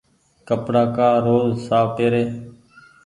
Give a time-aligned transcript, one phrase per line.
[0.47, 2.23] ڪپڙآ ڪآ روز ساڦ پيري۔